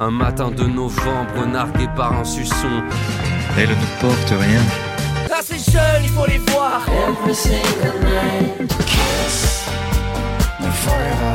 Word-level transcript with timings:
Un 0.00 0.12
matin 0.12 0.52
de 0.52 0.62
novembre, 0.62 1.44
nargué 1.46 1.88
par 1.96 2.12
un 2.12 2.24
suçon. 2.24 2.84
Elle 3.58 3.70
ne 3.70 4.00
porte 4.00 4.30
rien. 4.30 4.60
Ah, 5.28 5.40
ces 5.42 5.58
jeunes, 5.72 6.04
il 6.04 6.10
faut 6.10 6.26
les 6.26 6.38
voir. 6.38 6.82
Every 6.88 7.34
single 7.34 7.98
night. 8.04 8.68
Kiss 8.86 9.68
me 10.60 10.70
forever. 10.70 11.34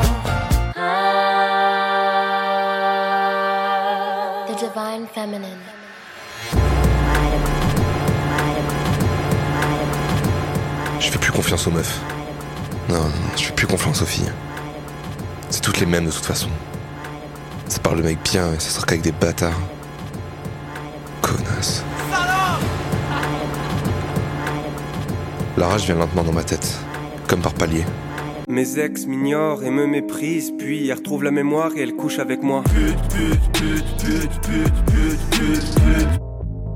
The 4.48 4.58
divine 4.58 5.06
feminine. 5.14 5.60
Je 11.00 11.10
fais 11.10 11.18
plus 11.18 11.32
confiance 11.32 11.66
aux 11.66 11.70
meufs. 11.70 12.00
Non, 12.88 12.96
non, 12.96 13.10
je 13.36 13.42
fais 13.42 13.52
plus 13.52 13.66
confiance 13.66 14.00
aux 14.00 14.06
filles. 14.06 14.32
C'est 15.50 15.60
toutes 15.60 15.80
les 15.80 15.86
mêmes 15.86 16.06
de 16.06 16.10
toute 16.10 16.24
façon. 16.24 16.48
Ça 17.68 17.78
parle 17.80 17.98
de 17.98 18.02
mec 18.02 18.18
bien 18.24 18.52
et 18.52 18.60
ça 18.60 18.70
sort 18.70 18.86
qu'avec 18.86 19.02
des 19.02 19.12
bâtards. 19.12 19.60
Connasse. 21.22 21.84
La 25.56 25.68
rage 25.68 25.86
vient 25.86 25.94
lentement 25.94 26.24
dans 26.24 26.32
ma 26.32 26.42
tête, 26.42 26.78
comme 27.28 27.40
par 27.40 27.54
palier. 27.54 27.84
Mes 28.48 28.78
ex 28.78 29.06
m'ignorent 29.06 29.64
et 29.64 29.70
me 29.70 29.86
méprisent, 29.86 30.52
puis 30.58 30.88
elles 30.88 30.96
retrouvent 30.96 31.24
la 31.24 31.30
mémoire 31.30 31.70
et 31.76 31.82
elles 31.82 31.94
couchent 31.94 32.18
avec 32.18 32.42
moi. 32.42 32.62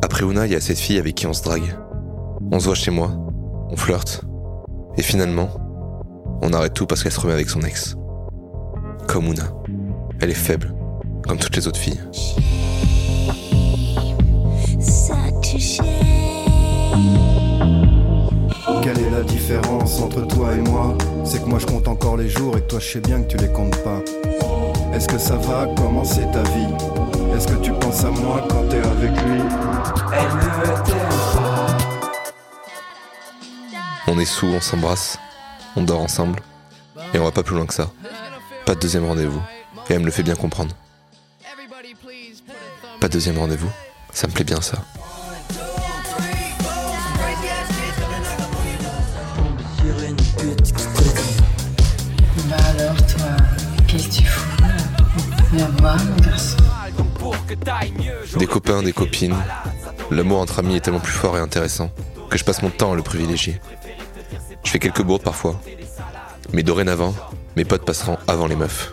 Après 0.02 0.24
Una, 0.24 0.46
il 0.46 0.52
y 0.52 0.54
a 0.54 0.60
cette 0.60 0.78
fille 0.78 0.98
avec 0.98 1.14
qui 1.14 1.26
on 1.26 1.34
se 1.34 1.42
drague. 1.42 1.76
On 2.50 2.58
se 2.58 2.66
voit 2.66 2.74
chez 2.74 2.90
moi, 2.90 3.10
on 3.68 3.76
flirte, 3.76 4.22
et 4.96 5.02
finalement, 5.02 5.50
on 6.40 6.52
arrête 6.52 6.72
tout 6.72 6.86
parce 6.86 7.02
qu'elle 7.02 7.12
se 7.12 7.20
remet 7.20 7.34
avec 7.34 7.50
son 7.50 7.60
ex. 7.60 7.96
Comme 9.06 9.26
Una. 9.26 9.52
Elle 10.20 10.30
est 10.30 10.34
faible, 10.34 10.74
comme 11.28 11.38
toutes 11.38 11.54
les 11.56 11.68
autres 11.68 11.78
filles. 11.78 12.00
Quelle 18.82 18.98
est 18.98 19.10
la 19.10 19.22
différence 19.22 20.00
entre 20.00 20.26
toi 20.26 20.54
et 20.54 20.60
moi? 20.60 20.96
C'est 21.24 21.42
que 21.42 21.48
moi 21.48 21.58
je 21.58 21.66
compte 21.66 21.86
encore 21.86 22.16
les 22.16 22.30
jours 22.30 22.56
et 22.56 22.62
que 22.62 22.68
toi 22.68 22.78
je 22.80 22.86
sais 22.92 23.00
bien 23.00 23.22
que 23.22 23.28
tu 23.28 23.36
les 23.36 23.52
comptes 23.52 23.76
pas. 23.84 24.00
Est-ce 24.94 25.06
que 25.06 25.18
ça 25.18 25.36
va? 25.36 25.66
Commencer 25.76 26.22
ta 26.32 26.42
vie? 26.42 26.72
Est-ce 27.36 27.46
que 27.46 27.56
tu 27.62 27.72
penses 27.72 28.04
à 28.04 28.10
moi 28.10 28.42
quand 28.48 28.66
t'es 28.70 28.78
avec 28.78 29.10
lui? 29.26 29.40
Elle 30.12 30.34
ne 30.34 30.48
pas. 30.56 31.66
On 34.06 34.18
est 34.18 34.24
sous, 34.24 34.46
on 34.46 34.60
s'embrasse, 34.60 35.18
on 35.76 35.82
dort 35.82 36.00
ensemble, 36.00 36.40
et 37.12 37.18
on 37.18 37.24
va 37.24 37.30
pas 37.30 37.42
plus 37.42 37.54
loin 37.54 37.66
que 37.66 37.74
ça. 37.74 37.90
Pas 38.64 38.74
de 38.74 38.80
deuxième 38.80 39.04
rendez-vous, 39.04 39.42
et 39.90 39.92
elle 39.92 40.00
me 40.00 40.06
le 40.06 40.10
fait 40.10 40.22
bien 40.22 40.34
comprendre. 40.34 40.74
Deuxième 43.10 43.38
rendez-vous, 43.38 43.70
ça 44.12 44.26
me 44.26 44.32
plaît 44.32 44.44
bien 44.44 44.60
ça. 44.60 44.76
Des 58.38 58.46
copains, 58.46 58.82
des 58.82 58.92
copines. 58.92 59.34
L'amour 60.10 60.40
entre 60.40 60.58
amis 60.58 60.76
est 60.76 60.80
tellement 60.80 61.00
plus 61.00 61.12
fort 61.12 61.38
et 61.38 61.40
intéressant 61.40 61.90
que 62.28 62.36
je 62.36 62.44
passe 62.44 62.62
mon 62.62 62.70
temps 62.70 62.92
à 62.92 62.96
le 62.96 63.02
privilégier. 63.02 63.58
Je 64.64 64.70
fais 64.70 64.78
quelques 64.78 65.02
bourdes 65.02 65.22
parfois. 65.22 65.58
Mais 66.52 66.62
dorénavant, 66.62 67.14
mes 67.56 67.64
potes 67.64 67.86
passeront 67.86 68.18
avant 68.26 68.46
les 68.46 68.56
meufs. 68.56 68.92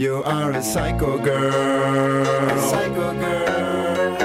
You 0.00 0.22
are 0.24 0.52
a 0.52 0.62
psycho 0.62 1.18
girl. 1.18 2.24
Psycho 2.70 3.12
girl. 3.20 4.16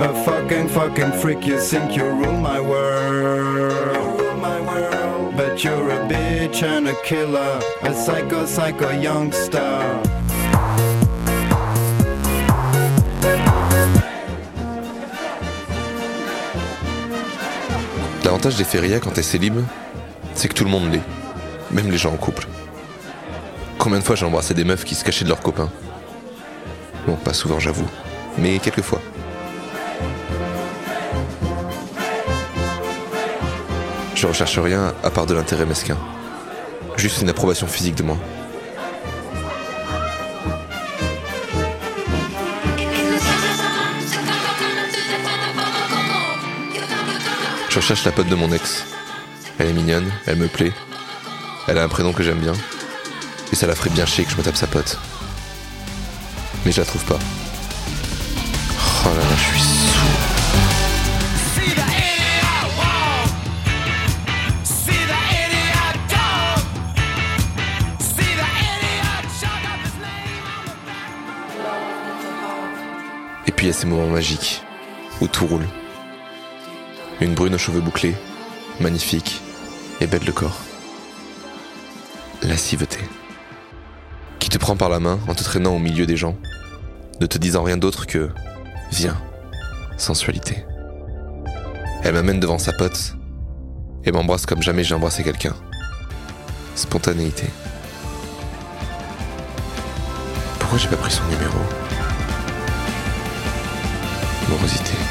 A 0.00 0.24
fucking 0.26 0.68
fucking 0.68 1.12
freak, 1.12 1.46
you 1.46 1.58
think 1.58 1.96
you 1.96 2.04
rule 2.04 2.36
my 2.36 2.60
world. 2.60 4.20
Rule 4.20 4.36
my 4.36 4.60
world. 4.60 5.34
But 5.38 5.64
you're 5.64 5.88
a 5.88 6.06
bitch 6.06 6.62
and 6.62 6.88
a 6.88 6.94
killer. 7.04 7.58
A 7.80 7.94
psycho, 7.94 8.44
psycho 8.44 8.90
youngster. 8.90 9.80
L'avantage 18.24 18.56
des 18.56 18.64
férias 18.64 19.00
quand 19.00 19.14
t'es 19.14 19.22
célib, 19.22 19.56
c'est 20.34 20.48
que 20.48 20.54
tout 20.54 20.64
le 20.64 20.70
monde 20.70 20.92
l'est. 20.92 21.00
Même 21.70 21.90
les 21.90 21.96
gens 21.96 22.12
en 22.12 22.18
couple. 22.18 22.46
Combien 23.84 23.98
de 23.98 24.04
fois 24.04 24.16
j'ai 24.16 24.24
embrassé 24.24 24.54
des 24.54 24.64
meufs 24.64 24.82
qui 24.82 24.94
se 24.94 25.04
cachaient 25.04 25.24
de 25.24 25.28
leurs 25.28 25.42
copains 25.42 25.70
Bon, 27.06 27.16
pas 27.16 27.34
souvent 27.34 27.60
j'avoue, 27.60 27.86
mais 28.38 28.58
quelques 28.58 28.80
fois. 28.80 28.98
Je 34.14 34.26
recherche 34.26 34.58
rien 34.58 34.94
à 35.02 35.10
part 35.10 35.26
de 35.26 35.34
l'intérêt 35.34 35.66
mesquin. 35.66 35.98
Juste 36.96 37.20
une 37.20 37.28
approbation 37.28 37.66
physique 37.66 37.94
de 37.96 38.04
moi. 38.04 38.16
Je 47.68 47.76
recherche 47.76 48.06
la 48.06 48.12
pote 48.12 48.28
de 48.28 48.34
mon 48.34 48.50
ex. 48.50 48.86
Elle 49.58 49.68
est 49.68 49.72
mignonne, 49.74 50.10
elle 50.24 50.36
me 50.36 50.48
plaît. 50.48 50.72
Elle 51.68 51.76
a 51.76 51.82
un 51.84 51.88
prénom 51.88 52.14
que 52.14 52.22
j'aime 52.22 52.38
bien. 52.38 52.54
Et 53.52 53.56
ça 53.56 53.66
la 53.66 53.74
ferait 53.74 53.90
bien 53.90 54.06
chier 54.06 54.24
que 54.24 54.30
je 54.30 54.36
me 54.36 54.42
tape 54.42 54.56
sa 54.56 54.66
pote. 54.66 54.98
Mais 56.64 56.72
je 56.72 56.80
la 56.80 56.86
trouve 56.86 57.04
pas. 57.04 57.18
Oh 59.06 59.08
là 59.08 59.14
là, 59.14 59.36
je 59.36 59.42
suis 59.42 59.60
saoul. 59.60 60.34
Et 73.46 73.52
puis 73.52 73.66
il 73.66 73.68
y 73.68 73.70
a 73.70 73.74
ces 73.74 73.86
moments 73.86 74.06
magiques 74.06 74.62
où 75.20 75.28
tout 75.28 75.46
roule. 75.46 75.68
Une 77.20 77.34
brune 77.34 77.54
aux 77.54 77.58
cheveux 77.58 77.80
bouclés, 77.80 78.14
magnifique 78.80 79.40
et 80.00 80.06
belle 80.06 80.24
de 80.24 80.32
corps. 80.32 80.58
Lasciveté. 82.42 82.98
Prend 84.64 84.76
par 84.76 84.88
la 84.88 84.98
main 84.98 85.20
en 85.28 85.34
te 85.34 85.44
traînant 85.44 85.76
au 85.76 85.78
milieu 85.78 86.06
des 86.06 86.16
gens, 86.16 86.38
ne 87.20 87.26
te 87.26 87.36
disant 87.36 87.64
rien 87.64 87.76
d'autre 87.76 88.06
que 88.06 88.30
Viens, 88.90 89.20
sensualité. 89.98 90.64
Elle 92.02 92.14
m'amène 92.14 92.40
devant 92.40 92.58
sa 92.58 92.72
pote 92.72 93.14
et 94.04 94.10
m'embrasse 94.10 94.46
comme 94.46 94.62
jamais 94.62 94.82
j'ai 94.82 94.94
embrassé 94.94 95.22
quelqu'un. 95.22 95.54
Spontanéité. 96.76 97.44
Pourquoi 100.58 100.78
j'ai 100.78 100.88
pas 100.88 100.96
pris 100.96 101.12
son 101.12 101.24
numéro? 101.24 101.58
Morosité. 104.48 105.03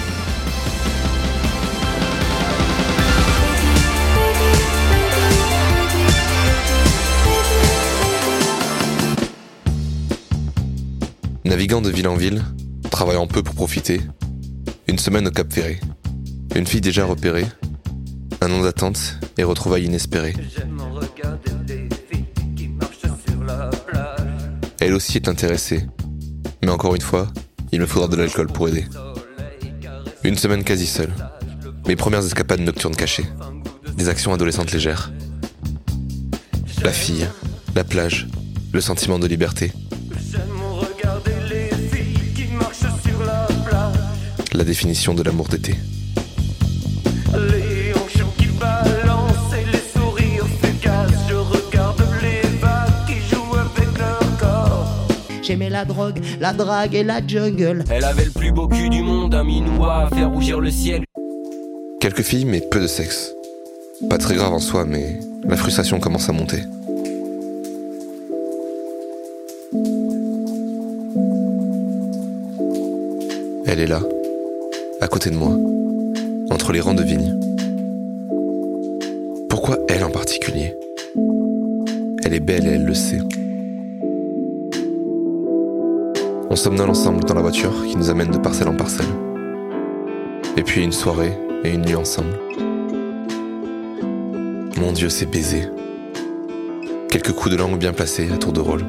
Naviguant 11.54 11.82
de 11.82 11.92
ville 11.92 12.08
en 12.08 12.16
ville, 12.16 12.44
travaillant 12.90 13.28
peu 13.28 13.44
pour 13.44 13.54
profiter, 13.54 14.02
une 14.88 14.98
semaine 14.98 15.28
au 15.28 15.30
Cap 15.30 15.54
Ferré. 15.54 15.80
Une 16.56 16.66
fille 16.66 16.82
déjà 16.82 17.06
repérée, 17.06 17.46
un 18.42 18.52
an 18.52 18.64
d'attente 18.64 19.20
et 19.38 19.44
retrouvailles 19.44 19.86
inespérées. 19.86 20.34
Elle 24.80 24.94
aussi 24.94 25.18
est 25.18 25.28
intéressée, 25.28 25.86
mais 26.64 26.72
encore 26.72 26.96
une 26.96 27.02
fois, 27.02 27.28
il 27.72 27.82
me 27.82 27.86
faudra 27.86 28.08
de 28.08 28.16
l'alcool 28.16 28.48
pour 28.48 28.68
aider. 28.70 28.88
Une 30.24 30.38
semaine 30.38 30.64
quasi 30.64 30.88
seule. 30.88 31.14
Mes 31.88 31.96
premières 31.96 32.26
escapades 32.26 32.62
nocturnes 32.62 32.96
cachées. 32.96 33.28
Des 33.96 34.10
actions 34.10 34.34
adolescentes 34.34 34.72
légères. 34.72 35.12
La 36.82 36.92
fille, 36.92 37.28
la 37.76 37.84
plage, 37.84 38.28
le 38.72 38.82
sentiment 38.82 39.20
de 39.20 39.28
liberté. 39.28 39.72
La 44.54 44.64
définition 44.64 45.14
de 45.16 45.24
l'amour 45.24 45.48
d'été. 45.48 45.76
Les 47.34 47.92
hanches 47.96 48.24
qui 48.38 48.48
balancent 48.60 49.54
et 49.54 49.66
les 49.66 49.82
sourires 50.00 50.46
fugaces. 50.62 51.12
Je 51.28 51.34
regarde 51.34 52.04
les 52.22 52.48
vagues 52.60 53.08
qui 53.08 53.36
jouent 53.36 53.56
avec 53.56 53.98
leur 53.98 54.38
corps. 54.40 55.08
J'aimais 55.42 55.72
la 55.72 55.86
drogue, 55.86 56.20
la 56.40 56.54
drague 56.54 56.94
et 56.94 57.04
la 57.04 57.26
jungle. 57.26 57.84
Elle 57.90 58.04
avait 58.04 58.26
le 58.26 58.32
plus 58.32 58.52
beau 58.52 58.68
cul 58.68 58.90
du 58.90 59.02
monde, 59.02 59.34
un 59.34 59.44
minois 59.44 60.04
à 60.04 60.16
faire 60.16 60.30
rougir 60.30 60.60
le 60.60 60.70
ciel. 60.70 61.04
Quelques 62.00 62.22
filles, 62.22 62.46
mais 62.46 62.62
peu 62.62 62.80
de 62.80 62.88
sexe. 62.88 63.34
Pas 64.08 64.20
très 64.20 64.36
grave 64.36 64.54
en 64.54 64.60
soi, 64.60 64.86
mais 64.86 65.20
la 65.46 65.58
frustration 65.58 66.00
commence 66.00 66.30
à 66.30 66.32
monter. 66.32 66.62
Elle 73.66 73.80
est 73.80 73.88
là, 73.88 74.02
à 75.04 75.08
côté 75.08 75.30
de 75.30 75.36
moi, 75.36 75.52
entre 76.50 76.72
les 76.72 76.80
rangs 76.80 76.94
de 76.94 77.04
vignes. 77.04 77.38
Pourquoi 79.50 79.78
elle 79.90 80.02
en 80.02 80.10
particulier? 80.10 80.78
Elle 82.24 82.34
est 82.34 82.40
belle 82.40 82.66
et 82.66 82.72
elle 82.72 82.86
le 82.86 82.94
sait. 82.94 83.20
On 86.50 86.56
somnole 86.56 86.90
ensemble 86.90 87.26
dans 87.26 87.34
la 87.34 87.42
voiture 87.42 87.74
qui 87.86 87.98
nous 87.98 88.10
amène 88.10 88.32
de 88.32 88.38
parcelle 88.38 88.70
en 88.70 88.78
parcelle. 88.78 89.10
Et 90.56 90.64
puis 90.64 90.82
une 90.82 90.94
soirée 90.94 91.38
et 91.66 91.74
une 91.74 91.82
nuit 91.82 91.96
ensemble. 91.96 92.40
Mon 94.78 94.94
Dieu, 94.94 95.10
c'est 95.10 95.26
baisé. 95.26 95.64
Quelques 97.10 97.34
coups 97.34 97.52
de 97.54 97.58
langue 97.58 97.78
bien 97.78 97.92
placés 97.92 98.32
à 98.32 98.38
tour 98.38 98.54
de 98.54 98.62
rôle. 98.62 98.86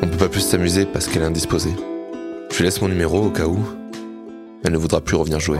On 0.00 0.08
peut 0.08 0.16
pas 0.16 0.28
plus 0.30 0.40
s'amuser 0.40 0.86
parce 0.86 1.08
qu'elle 1.08 1.22
est 1.22 1.26
indisposée. 1.26 1.74
Je 2.50 2.56
lui 2.56 2.64
laisse 2.64 2.80
mon 2.80 2.88
numéro 2.88 3.18
au 3.18 3.30
cas 3.30 3.46
où. 3.46 3.58
Elle 4.64 4.72
ne 4.72 4.78
voudra 4.78 5.00
plus 5.02 5.16
revenir 5.16 5.40
jouer. 5.40 5.58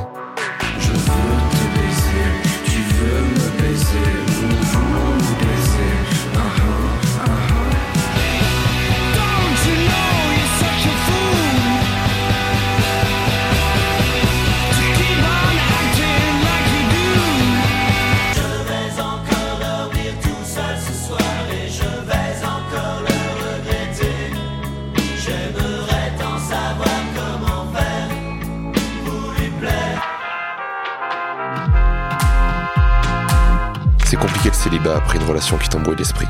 Célibat 34.55 34.97
après 34.97 35.19
une 35.19 35.25
relation 35.25 35.59
qui 35.59 35.69
t'embrouille 35.69 35.97
l'esprit. 35.97 36.29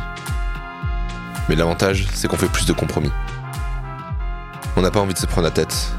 Mais 1.49 1.55
l'avantage, 1.55 2.07
c'est 2.15 2.27
qu'on 2.27 2.37
fait 2.37 2.49
plus 2.49 2.67
de 2.67 2.73
compromis. 2.73 3.13
On 4.77 4.81
n'a 4.83 4.91
pas 4.91 5.01
envie 5.01 5.15
de 5.15 5.19
se 5.19 5.27
prendre 5.27 5.45
la 5.45 5.53
tête. 5.53 5.93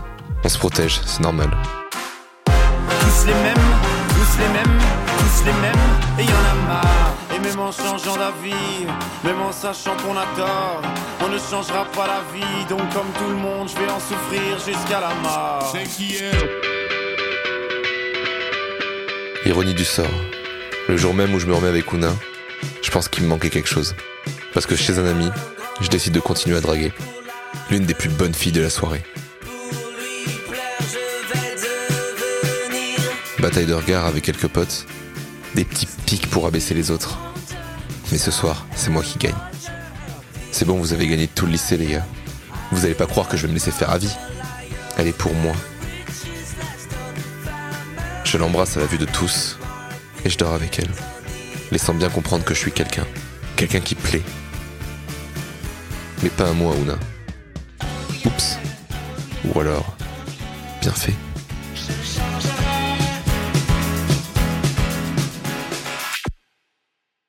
On 0.43 0.49
se 0.49 0.57
protège, 0.57 0.99
c'est 1.05 1.21
normal. 1.21 1.49
Tous 2.45 3.25
les 3.25 3.33
mêmes, 3.33 3.53
tous 4.09 4.37
les 4.39 4.49
mêmes, 4.49 4.79
tous 5.17 5.45
les 5.45 5.53
mêmes, 5.53 5.85
et 6.19 6.23
y 6.23 6.27
en 6.27 6.45
a 6.51 6.55
marre. 6.67 7.13
Et 7.35 7.39
même 7.39 7.59
en 7.59 7.71
changeant 7.71 8.17
d'avis, 8.17 8.85
même 9.23 9.41
en 9.41 9.51
sachant 9.51 9.95
qu'on 9.97 10.17
a 10.17 10.25
tort, 10.35 10.81
on 11.23 11.29
ne 11.29 11.37
changera 11.37 11.85
pas 11.85 12.07
la 12.07 12.21
vie. 12.33 12.65
Donc 12.67 12.81
comme 12.93 13.11
tout 13.17 13.29
le 13.29 13.35
monde, 13.35 13.69
je 13.69 13.75
vais 13.79 13.89
en 13.89 13.99
souffrir 13.99 14.59
jusqu'à 14.65 14.99
la 14.99 15.13
mort. 15.23 15.71
C'est 15.71 15.83
qui 15.83 16.15
est? 16.15 16.31
Ironie 19.45 19.73
du 19.73 19.85
sort. 19.85 20.05
Le 20.87 20.97
jour 20.97 21.15
même 21.15 21.33
où 21.33 21.39
je 21.39 21.47
me 21.47 21.53
remets 21.55 21.67
avec 21.67 21.91
Una, 21.93 22.13
je 22.83 22.91
pense 22.91 23.07
qu'il 23.07 23.23
me 23.23 23.29
manquait 23.29 23.49
quelque 23.49 23.67
chose. 23.67 23.95
Parce 24.53 24.67
que 24.67 24.75
chez 24.75 24.99
un 24.99 25.05
ami, 25.05 25.29
je 25.81 25.89
décide 25.89 26.13
de 26.13 26.19
continuer 26.19 26.57
à 26.57 26.61
draguer. 26.61 26.93
L'une 27.71 27.85
des 27.85 27.95
plus 27.95 28.09
bonnes 28.09 28.35
filles 28.35 28.51
de 28.51 28.61
la 28.61 28.69
soirée. 28.69 29.03
Bataille 33.39 33.65
de 33.65 33.73
regard 33.73 34.05
avec 34.05 34.23
quelques 34.23 34.47
potes. 34.47 34.85
Des 35.55 35.65
petits 35.65 35.87
pics 36.05 36.29
pour 36.29 36.45
abaisser 36.45 36.75
les 36.75 36.91
autres. 36.91 37.17
Mais 38.11 38.19
ce 38.19 38.29
soir, 38.29 38.67
c'est 38.75 38.91
moi 38.91 39.01
qui 39.01 39.17
gagne. 39.17 39.33
C'est 40.51 40.65
bon, 40.65 40.77
vous 40.77 40.93
avez 40.93 41.07
gagné 41.07 41.27
tout 41.27 41.47
le 41.47 41.53
lycée, 41.53 41.77
les 41.77 41.87
gars. 41.87 42.05
Vous 42.71 42.85
allez 42.85 42.93
pas 42.93 43.07
croire 43.07 43.27
que 43.27 43.37
je 43.37 43.43
vais 43.43 43.47
me 43.47 43.55
laisser 43.55 43.71
faire 43.71 43.89
à 43.89 43.97
vie. 43.97 44.15
Elle 44.97 45.07
est 45.07 45.17
pour 45.17 45.33
moi. 45.33 45.55
Je 48.23 48.37
l'embrasse 48.37 48.77
à 48.77 48.81
la 48.81 48.85
vue 48.85 48.99
de 48.99 49.05
tous 49.05 49.57
et 50.25 50.29
je 50.29 50.37
dors 50.37 50.53
avec 50.53 50.79
elle, 50.79 50.89
laissant 51.71 51.93
bien 51.93 52.09
comprendre 52.09 52.43
que 52.43 52.55
je 52.55 52.59
suis 52.59 52.71
quelqu'un, 52.71 53.05
quelqu'un 53.55 53.79
qui 53.79 53.93
plaît. 53.93 54.23
Mais 56.23 56.29
pas 56.29 56.49
à 56.49 56.51
Ouna. 56.51 56.97
Oups. 58.25 58.57
Ou 59.45 59.59
alors, 59.59 59.95
bien 60.81 60.91
fait. 60.91 61.13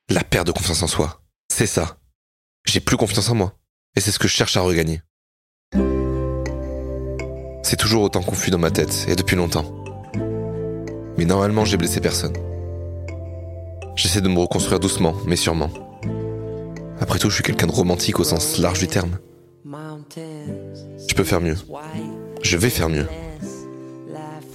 La 0.08 0.24
perte 0.24 0.46
de 0.46 0.52
confiance 0.52 0.82
en 0.82 0.86
soi, 0.86 1.20
c'est 1.52 1.66
ça. 1.66 1.98
J'ai 2.66 2.80
plus 2.80 2.96
confiance 2.96 3.28
en 3.28 3.34
moi. 3.34 3.58
Et 3.94 4.00
c'est 4.00 4.10
ce 4.10 4.18
que 4.18 4.28
je 4.28 4.34
cherche 4.34 4.56
à 4.56 4.60
regagner. 4.60 5.02
C'est 7.62 7.76
toujours 7.76 8.02
autant 8.02 8.22
confus 8.22 8.50
dans 8.50 8.58
ma 8.58 8.70
tête, 8.70 9.06
et 9.08 9.16
depuis 9.16 9.36
longtemps. 9.36 9.84
Mais 11.18 11.24
normalement, 11.24 11.64
j'ai 11.64 11.76
blessé 11.76 12.00
personne. 12.00 12.36
J'essaie 13.96 14.20
de 14.20 14.28
me 14.28 14.38
reconstruire 14.38 14.78
doucement, 14.78 15.14
mais 15.26 15.36
sûrement. 15.36 15.70
Après 17.00 17.18
tout, 17.18 17.30
je 17.30 17.36
suis 17.36 17.42
quelqu'un 17.42 17.66
de 17.66 17.72
romantique 17.72 18.20
au 18.20 18.24
sens 18.24 18.58
large 18.58 18.78
du 18.78 18.88
terme. 18.88 19.18
Je 20.14 21.14
peux 21.14 21.24
faire 21.24 21.40
mieux. 21.40 21.56
Je 22.42 22.56
vais 22.56 22.70
faire 22.70 22.88
mieux. 22.88 23.06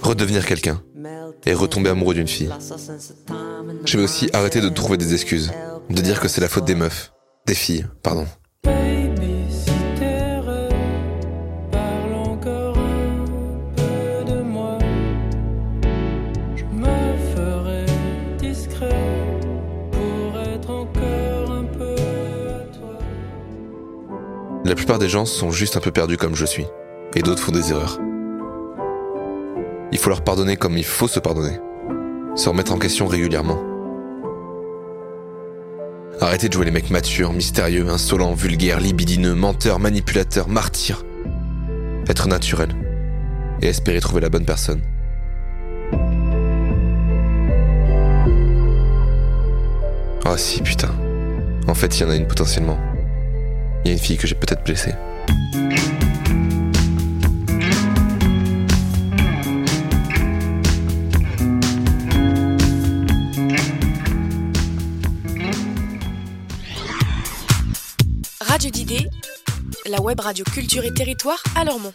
Redevenir 0.00 0.46
quelqu'un. 0.46 0.80
Et 1.44 1.54
retomber 1.54 1.90
amoureux 1.90 2.14
d'une 2.14 2.28
fille. 2.28 2.50
Je 3.84 3.98
vais 3.98 4.04
aussi 4.04 4.30
arrêter 4.32 4.60
de 4.60 4.68
trouver 4.68 4.96
des 4.96 5.12
excuses. 5.12 5.50
De 5.90 6.00
dire 6.00 6.20
que 6.20 6.28
c'est 6.28 6.40
la 6.40 6.48
faute 6.48 6.64
des 6.64 6.76
meufs. 6.76 7.12
Des 7.46 7.54
filles, 7.54 7.86
pardon. 8.02 8.26
Plupart 24.92 25.06
des 25.06 25.08
gens 25.08 25.24
sont 25.24 25.50
juste 25.50 25.78
un 25.78 25.80
peu 25.80 25.90
perdus 25.90 26.18
comme 26.18 26.36
je 26.36 26.44
suis. 26.44 26.66
Et 27.14 27.22
d'autres 27.22 27.42
font 27.42 27.50
des 27.50 27.70
erreurs. 27.70 27.98
Il 29.90 29.96
faut 29.96 30.10
leur 30.10 30.22
pardonner 30.22 30.58
comme 30.58 30.76
il 30.76 30.84
faut 30.84 31.08
se 31.08 31.18
pardonner. 31.18 31.58
Se 32.36 32.50
remettre 32.50 32.72
en 32.72 32.78
question 32.78 33.06
régulièrement. 33.06 33.58
Arrêtez 36.20 36.48
de 36.48 36.52
jouer 36.52 36.66
les 36.66 36.70
mecs 36.70 36.90
matures, 36.90 37.32
mystérieux, 37.32 37.88
insolents, 37.88 38.34
vulgaires, 38.34 38.80
libidineux, 38.80 39.34
menteurs, 39.34 39.78
manipulateurs, 39.78 40.48
martyrs. 40.48 41.06
Être 42.06 42.28
naturel. 42.28 42.76
Et 43.62 43.68
espérer 43.68 44.00
trouver 44.00 44.20
la 44.20 44.28
bonne 44.28 44.44
personne. 44.44 44.82
Oh 50.26 50.36
si, 50.36 50.60
putain. 50.60 50.94
En 51.66 51.72
fait, 51.72 51.98
il 51.98 52.02
y 52.02 52.04
en 52.04 52.10
a 52.10 52.16
une 52.16 52.26
potentiellement. 52.26 52.91
Il 53.84 53.88
y 53.88 53.90
a 53.90 53.94
une 53.94 53.98
fille 53.98 54.16
que 54.16 54.26
j'ai 54.26 54.36
peut-être 54.36 54.64
blessée. 54.64 54.94
Radio 68.40 68.70
d'idées, 68.70 69.08
la 69.86 70.00
web 70.00 70.20
radio 70.20 70.44
culture 70.44 70.84
et 70.84 70.94
territoire 70.94 71.42
à 71.56 71.64
Lormont. 71.64 71.90